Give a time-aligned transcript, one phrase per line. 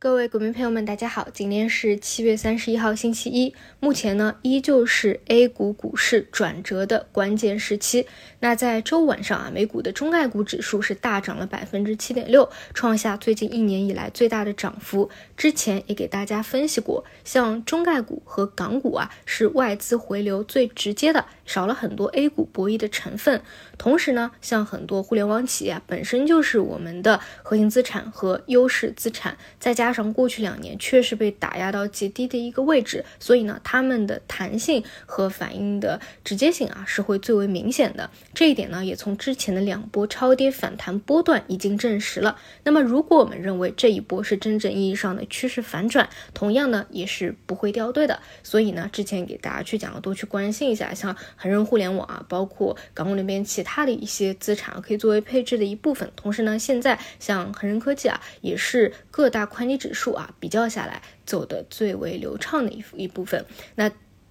[0.00, 3.52] 各位股民朋友们，大家好，今天是七月三十一号，星期一。
[3.80, 8.06] 目前呢，依旧是 A 股股市转折的关键时期。
[8.38, 15.10] 那在周五晚上啊，美股的中概股指数是大涨了百分之七点六，创下最近一年以来最大的涨幅。
[15.36, 23.42] 之前也给大家分析过，像中概股和港股啊，是外资回流最直接的，少了很多 A 股博弈的成分。
[23.76, 38.10] 同时呢，像很多互联网企业本身就是我们的核心资产和优势资产，再加加上过去两年确实被打压到极低的一个位置，所以呢，它们的弹性和反应的直接性啊是会最为明显的。
[38.34, 42.38] 这一点呢，也从之前的两波超跌反弹波段已经证实了。
[42.64, 48.20] 那么，如果我们认为这一波是真正意义上的趋势反转，同样呢，也是不会掉队的。
[48.42, 56.12] 所以呢，之前给大家去讲了，多去关心一下，像恒生互联网啊，包括港股那边其他的一些资产，可以作为配置的一部分。
[56.14, 59.77] 同时呢，现在像恒生科技啊，也是各大宽基。
[59.78, 63.46] 指数啊，比较下来走的最为流畅的一一部分，
[63.76, 63.90] 那。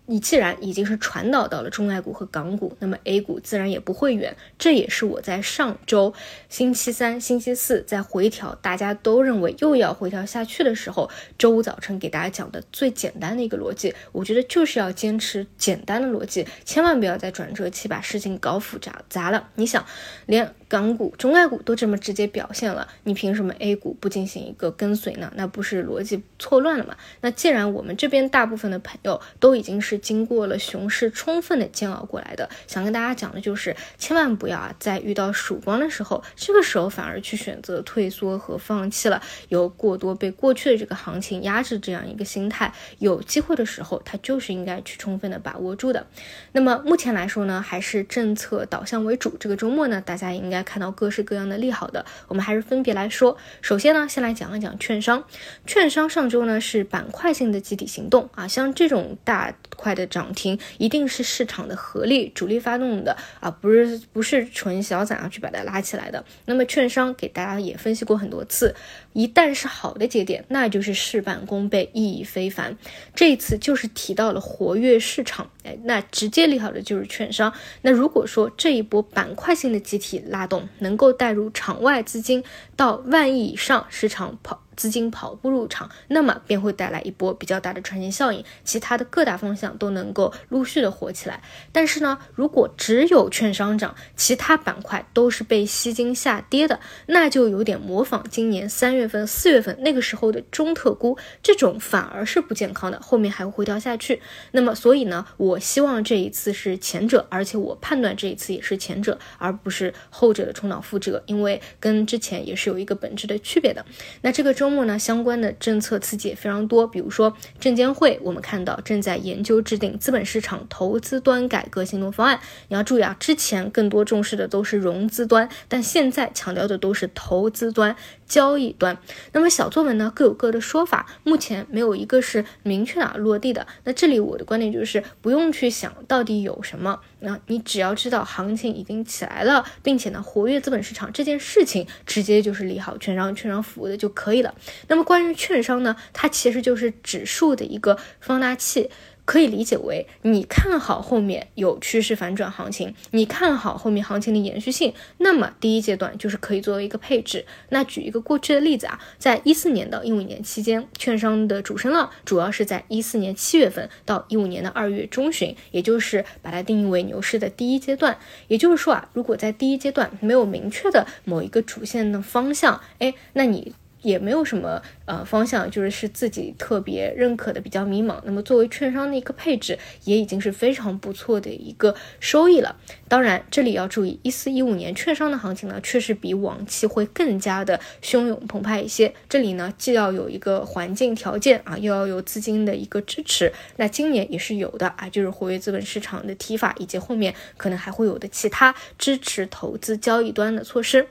[0.10, 4.34] 你既然已经是传导到了中概股和港股，那么 A 股自然也不会远。
[4.58, 6.14] 这也是我在上周
[6.48, 13.94] 星期三、星期四在回调，大家都认为又要回调下去的时候，周五早晨给大家讲的最简单的一个逻辑。
[14.14, 19.50] 我觉得就是要坚持简单的逻辑，千万不要在转折期把事情搞复杂杂了。
[19.56, 19.86] 你想，
[20.26, 25.32] 连港股、中概股都这么直接表现了，你凭什么 A 股不进行一个跟随呢？
[25.36, 26.96] 那不是逻辑错乱了吗？
[27.22, 29.98] 那既然我们这边大部分的朋友都已经是。
[30.08, 42.72] 经过了熊市充分的煎熬过来的，想跟大家讲的就是，千万不要啊，在遇到曙光的时候，这个时候反而去选择退缩和放弃了，有过多被过去的这个行情压制这样一个心态。
[43.00, 46.08] 有机会的时候，它就是应该去充分的把握住的。
[46.54, 49.36] 那么目前来说呢，还是政策导向为主。
[49.40, 53.38] 这个周末呢，大家应该看到各式各样的利好的，我们还是分别来说。
[53.62, 55.24] 首先呢，先来讲一讲券商。
[55.66, 59.54] 券商上周呢是板块性的集体行动啊，像这种大。
[59.78, 66.26] 块的涨停一定是市场的合力主力发动的啊，不是不是纯小散啊去把它拉起来的。
[66.46, 68.74] 那么券商给大家也分析过很多次，
[69.18, 72.78] 一旦是好的节点，那就是事半功倍，意义非凡。
[73.16, 77.52] 这一次就是提到了活跃市场，哎，那直接利好的就是券商。
[77.82, 82.44] 那如果说这一波板块性的集体拉动能够带入场外资金
[82.76, 84.67] 到万亿以上，市场跑。
[84.78, 91.42] 资金跑步入场，那么便会带来一波比较大的传线效应，其他的各大方向都能够陆续的火起来。
[91.72, 104.22] 但是呢，如果只有券商涨，其他板块都是被吸金下跌的，那就有点模仿今年三月份、四月份那个时候的中特估，这种反而是不健康的，后面还会回调下去。
[104.52, 113.84] 那么，所以呢，我希望这一次是前者，而且我判断这一次也是前者，而不是后者的重蹈覆辙，因为跟之前也是有一个本质的区别的。
[114.22, 114.67] 那这个中。
[114.68, 122.38] 周末呢，相关的政策刺激也非常多，比如说证监会，我们看到正在研究制定资本市场投资端改革行动方案。
[122.68, 127.96] 你要注意啊，之前更多重视的都是融资端，但现在强调的都是投资端。
[128.28, 128.98] 交易端，
[129.32, 133.66] 那么小作文呢各有各的说法，目前没有一个是明确的落地的。
[133.86, 144.54] 那这里我的观点就是不用去想到底有什么，那你只要知道行情已经起来了，并且呢活跃资本市场这件事情，直接就是利好券商、券商服务的就可以了。
[144.88, 148.90] 那么关于券商呢，它其实就是指数的一个放大器。
[149.28, 157.46] 可以理解为，你看好后面有趋势反转行情，你看好后面行情的延续性，那么第一阶段就是可以作为一个配置。
[157.68, 168.18] 那举一个过去的例子啊，在一四年到一五年期间，券商的主升浪主要是在一四年七月份到一五年的二月中旬，也就是把它定义为牛市的第一阶段。
[168.48, 173.74] 也就是说啊，如果在第一阶段没有明确的某一个主线的方向，哎，那你。
[174.08, 178.22] 也没有什么呃方向，就是是自己特别认可的，比较迷茫。
[178.24, 182.78] 那么作为券商的一个配置，也已经是非常不错的一个收益了。
[183.10, 189.14] 当然，这里要注意，一四一五年券商的行情呢，确实比往期会更加的汹涌澎湃一些。
[189.28, 193.52] 这里呢，既要有一个环境条件啊，又要有资金的一个支持。
[193.76, 201.08] 那今年也是有的啊，就是活跃资本市场的提法，以及后面可能还会有的其他支持投资交易端的措施。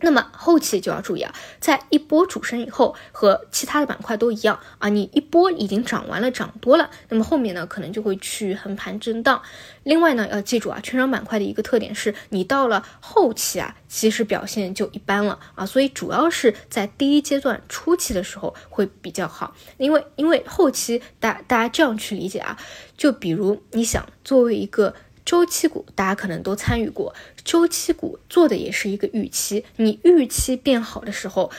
[0.00, 9.40] 那么后期就要注意啊，在一波主升以后，和其他的板块都一样啊，你一波已经涨完了，涨多了，那么后面呢可能就会去横盘震荡。
[9.84, 22.58] 另外呢，要记住啊，券商板块的一个特点是，你到了后期啊，其实表现就一般了啊，所以主要是在第一阶段初期的时候会比较好，因为因为后期大大家这样去理解啊，
[22.98, 24.94] 就比如你想作为一个。
[25.26, 27.12] 周期股大家可能都参与过，
[27.44, 31.50] 周期股做的也是一个预期，你预期变好的时候，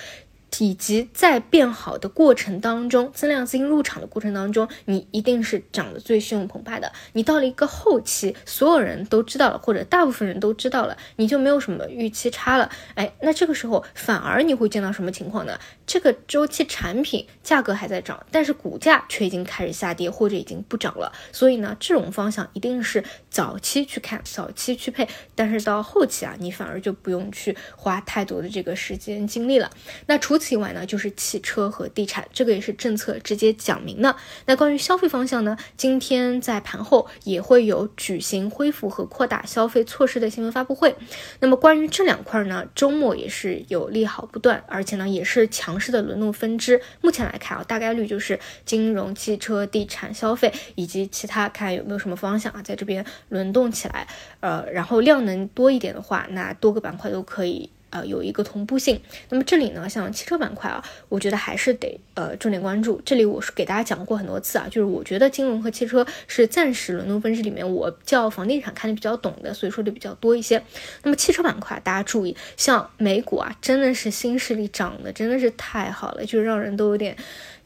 [0.60, 6.92] 以及在变好的过程当中，增量资金入场的过程当中，你一定是涨得最汹涌澎湃的。
[7.14, 12.72] 你到了一个后期，所有人都知道了，或者大部分人都知道了，你就没有什么预期差了。
[12.96, 15.60] 哎，那这个时候反而你会见到什么情况呢？
[15.86, 21.12] 这个周期产品价格还在涨，但是股价却已经开始下跌或者已经不涨了。
[21.32, 25.08] 所以呢，这种方向一定是早期去看，早期去配。
[25.36, 29.70] 但是到后期啊，你反而就不用去花太多的这个时间精力了。
[30.08, 34.16] 那除除此以外呢，就是汽车和地产，这个也是政策直接讲明的。
[34.46, 40.96] 那关于消费方向呢，今天在盘后也会有举行恢复和扩大消费措施的新闻发布会。
[41.40, 46.80] 那么关于这两块呢，周末也是有利好不断，而且呢也是强势的轮动分支。
[47.02, 54.08] 目前来看啊，大概率就是金融、汽车、地产、消费以及其他，看有没有什么方向啊，在这边轮动起来。
[54.42, 57.72] 呃，然后量能多一点的话，那多个板块都可以。
[57.90, 59.00] 呃，有一个同步性。
[59.30, 63.02] 那么这里呢，像汽车板块啊，我觉得还是得呃重点关注。
[63.06, 70.62] 这里我是给大家讲过很多次啊，就是我觉得金融和汽车是暂时轮动分支里面我叫房地产看的比较懂的，所以说的比较多一些。
[71.04, 77.16] 那么汽车板块大家注意，像美股啊，真的是新势力涨的真的是太好了，就让人都有点。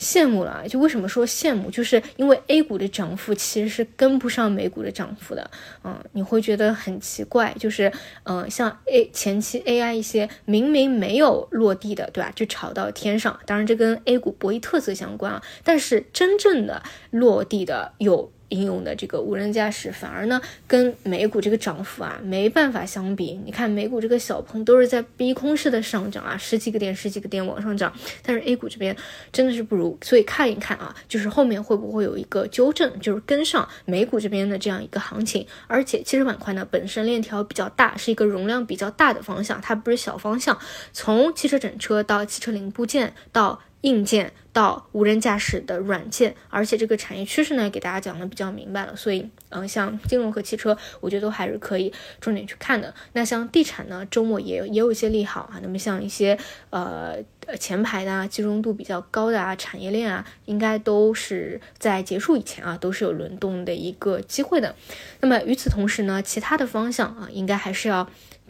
[0.01, 1.69] 羡慕了，就为什么说羡慕？
[1.69, 5.51] 就是因为 A 股的涨幅其实是跟不上美股的涨幅的，
[5.83, 7.91] 嗯，你会觉得很奇怪，就是，
[8.23, 12.31] 嗯，像 A 前期 AI 一些些明明没有落地的，对吧？
[12.35, 18.31] 就炒到天上，当然这跟 A 股博弈特色相关啊，但是真正的落地的有。
[18.51, 23.39] 应用的这个无人驾驶，反而呢跟美股这个涨幅啊没办法相比。
[23.45, 28.95] 你看美股这个小鹏都是在逼空式的上涨啊，十几个点、十几个点往上涨，但是 A 股这边
[29.31, 29.97] 真的是不如。
[30.01, 35.47] 所以看一看啊，就是后面会不会有一个纠正，就是跟上美股这边的这样一个行情。
[35.67, 40.57] 而且汽车板块呢本身链条比较大，是一个容量比较大的方向，它不是小方向。
[40.91, 52.93] 从汽车整车到汽车零部件到硬件到无人驾驶的软件，而且这个产业趋势呢，给大家讲的比较明白了，所以，嗯，像金融和汽车，我觉得都还是可以重点去看的。
[53.13, 55.59] 那像地产呢，周末也也有一些利好啊。
[55.63, 56.37] 那么像一些
[56.69, 57.15] 呃
[57.59, 64.75] 前排的啊、集中度比较高的啊产业链啊，应该都是在结束以前啊，都是有轮动的一个机会的。
[65.21, 68.07] 那么与此同时呢，其他的方向啊，应该还是要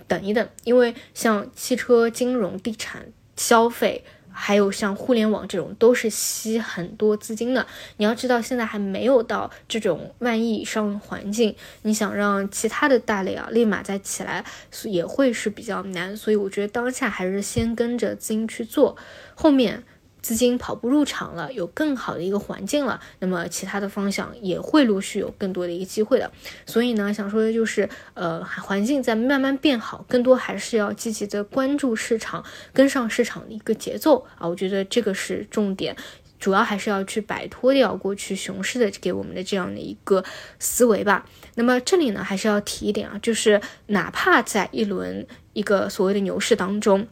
[0.08, 3.06] 等一等，因为像汽车、金融、地产、
[3.38, 4.04] 消费。
[4.32, 7.66] 还有像互联网这种都是吸很多资金的，
[7.98, 14.44] 你要知道现在还没有到这种万亿以上的环境，你想让其他的大类啊立马再起来，
[14.86, 18.98] 也会是比较难，所以我觉得当下还是先跟着资金去做，
[19.36, 19.84] 后面。
[20.22, 26.32] 资金跑步入场了，有更好的一个环境了，那么其他的方向也会陆续有更多的一个机会的。
[26.66, 34.48] 所以呢，想说的就是，呃，环境在慢慢变好，更多还是要积极的关注市场，跟上市场的一个节奏啊。
[34.48, 35.96] 我觉得这个是重点，
[36.40, 40.24] 主要还是要去摆脱掉过去熊市的给我们的这样的一个
[40.60, 41.26] 思维吧。
[41.56, 47.08] 那么这里呢，还是要提一点啊，就是哪怕在一轮一个所谓的牛市当中。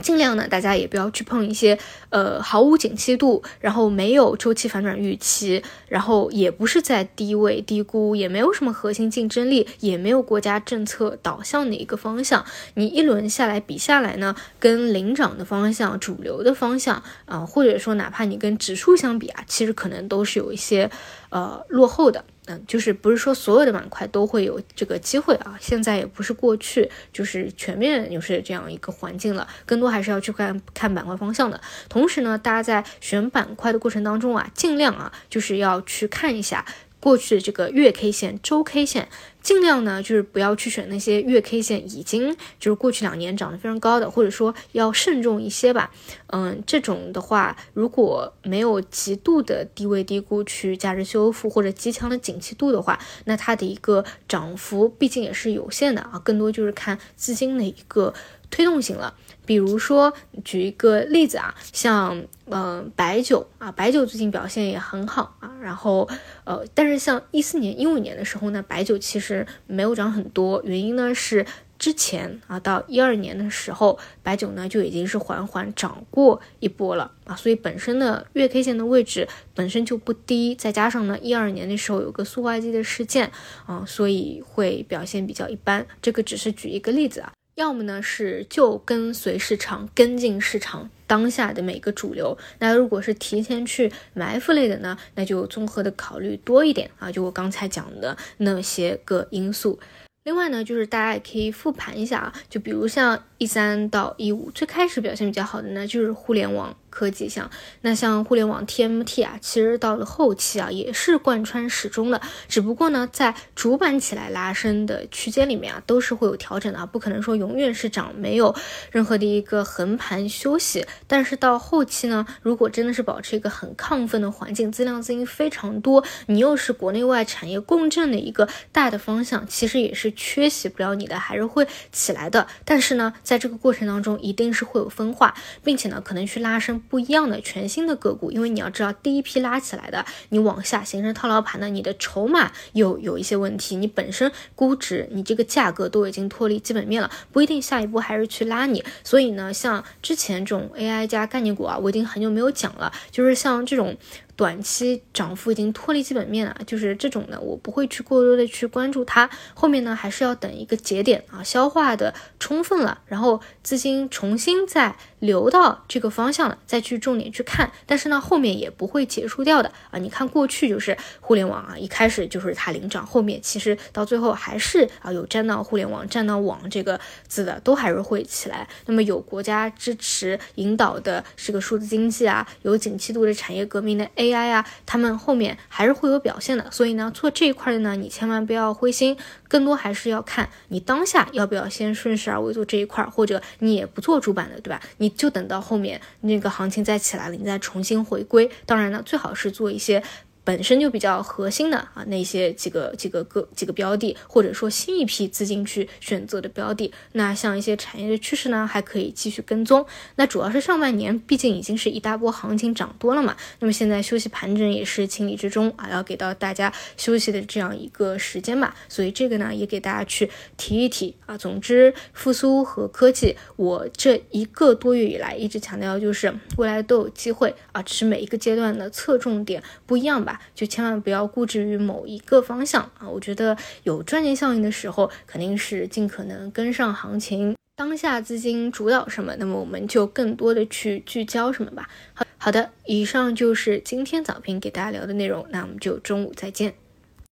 [0.00, 12.44] 尽量呢，大家也不要去碰一些，呃，毫无景气度，然后没有周期反转预期，然后也不是在低位低估，也没有什么核心竞争力，也没有国家政策导向的一个方向。
[12.74, 20.90] 你一轮下来比下来呢，跟领涨的方向、主流的方向啊，或者说哪怕你跟指数相比啊，其实可能都是有一些
[21.28, 22.24] 呃落后的。
[22.46, 25.56] 嗯，就是不是说所有的板块都会有这个机会啊？
[25.60, 31.60] 现在也不是过去，就是全面牛市这样一个环境了，更多还是要去看看板块方向的。
[31.88, 36.64] 同时呢，大家在选板块的过程当中啊，尽量啊，就是要去看一下。
[37.02, 39.08] 过去的这个月 K 线、周 K 线，
[39.42, 45.90] 尽量呢就是不要去选那些月 K 线已经就是过去两年涨得非常高的，或者说要慎重一些吧。
[46.28, 58.12] 嗯，这种的话，如果没有极度的低位低估去价值修复或者极强的景气度的话，那它的一个涨幅毕竟也是有限的啊，更多就是看资金的一个
[58.50, 59.14] 推动性了。
[59.50, 60.14] 比如说，
[60.44, 65.50] 举一个例子啊，像嗯白酒啊，白酒最近表现也很好啊。
[65.60, 66.08] 然后
[66.44, 71.44] 呃，但是像一四年、一五年的时候呢，白酒其实没有涨很多，原因呢是
[71.80, 83.28] 之前啊到一二年的时候，白酒呢就已经是缓缓涨过一波了啊，所以本身的月 K 线的位置本身就不低，再加上呢一二年的时候有个塑化剂的事件
[83.66, 85.84] 啊，所以会表现比较一般。
[86.00, 87.32] 这个只是举一个例子啊。
[87.60, 92.36] 要么呢是就跟随市场，跟进市场当下的每个主流。
[92.58, 97.12] 那如果是提前去埋伏类的呢，那就综合的考虑多一点啊。
[97.12, 99.78] 就我刚才讲的那些个因素。
[100.24, 106.74] 另外呢，就是大家也可以复盘一下啊，就比如像一三到一五最开始表现比较好的呢，就是互联网。
[106.90, 118.54] 科技像那像互联网 TMT 啊，其实到了后期啊也是贯穿始终的，只不过呢在主板起来拉升的区间里面啊都是会有调整的啊，不可能说永远是涨，没有
[118.90, 120.84] 任何的一个横盘休息。
[121.06, 132.46] 但是到后期呢，如果真的是保持一个很亢奋的环境，资量资金非常多，你又是国内外产业共振的一个大的方向，其实也是缺席不了你的，还是会起来的。
[132.64, 136.79] 但是呢，在这个过程当中一定是会有分化，并且呢可能去拉升。
[136.88, 148.82] 不一样的全新的个股，因为你要知道，第一批拉起来的，你往下形成套牢盘的，你的筹码有有一些问题，你本身估值，你这个价格都已经脱离基本面了，不一定下一步还是去拉你。
[149.04, 153.96] 所以呢，像之前这种 AI 加概念股啊，我已经很久没有讲了，就是像这种。
[154.40, 159.28] 短期涨幅已经脱离基本面了，就是这种呢，我不会去过多的去关注它。
[159.52, 167.70] 后面呢，还是要等一个节点啊，消化的充分了，然后资金重新再流到这个方向了，再去重点去看。
[167.84, 169.98] 但是呢，后面也不会结束掉的啊。
[169.98, 178.66] 你看过去就是互联网啊，一开始就是它领涨，后面其实到最后还是啊有沾到互联网、沾到网这个字的，都还是会起来。
[178.86, 184.29] 那么有国家支持引导的这个数字经济啊，有景气度的产业革命的 A。
[184.32, 189.16] AI 呀，他们后面还是会有表现的，所以呢，做这一块的呢，你千万不要灰心，
[189.48, 194.80] 更多还是要看你当下要不要先顺势而为做这一块，或者你也不做主板的，对吧？
[194.98, 198.50] 你就等到后面那个行情再起来了，你再重新回归。
[198.66, 200.02] 当然呢，最好是做一些。
[200.50, 209.86] 本身就比较核心的啊，那些几个几个个几个标的，或者说新一批资金去选择的标的，那像一些产业的趋势呢，还可以继续跟踪。
[210.16, 218.74] 那主要是上半年，毕竟已经是一大波行情涨多了嘛，那么现在休息盘整也是情理之中啊，要给到大家休息的这样一个时间吧。
[218.88, 221.38] 所以这个呢，也给大家去提一提啊。
[221.38, 233.08] 总之，复苏和科技，我这一个多月以来一直强调，就是未来都有机会啊，只是每一个阶段的侧重点不一样吧就千万不要固执于某一个方向啊！
[233.08, 241.88] 我觉得有赚钱效应的时候，肯定是尽可能跟上行情，当下资金主导什么，那么我们就更多的去聚焦什么吧。
[242.14, 246.74] 好好的，以上就是今天早评给大家聊的内容，那我们就中午再见。